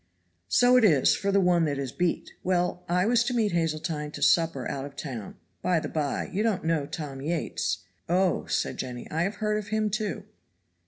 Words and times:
"So 0.47 0.77
it 0.77 0.83
is 0.83 1.15
for 1.15 1.31
the 1.31 1.39
one 1.39 1.65
that 1.65 1.77
is 1.77 1.91
beat. 1.91 2.31
Well, 2.43 2.83
I 2.89 3.05
was 3.05 3.23
to 3.25 3.35
meet 3.35 3.51
Hazeltine 3.51 4.09
to 4.13 4.23
supper 4.23 4.67
out 4.67 4.83
of 4.83 4.95
town. 4.95 5.35
By 5.61 5.79
the 5.79 5.89
by, 5.89 6.27
you 6.33 6.41
don't 6.41 6.65
know 6.65 6.87
Tom 6.87 7.21
Yates?" 7.21 7.83
"Oh," 8.09 8.47
said 8.47 8.77
Jenny, 8.77 9.07
"I 9.11 9.21
have 9.21 9.35
heard 9.35 9.59
of 9.59 9.67
him, 9.67 9.91
too." 9.91 10.23